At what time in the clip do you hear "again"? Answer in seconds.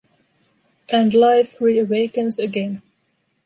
2.43-2.81